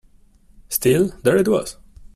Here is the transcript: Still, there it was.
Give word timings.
Still, 0.67 1.09
there 1.21 1.37
it 1.37 1.47
was. 1.47 1.77